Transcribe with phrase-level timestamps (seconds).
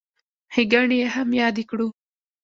[0.53, 1.87] ښېګڼې یې هم یادې کړو.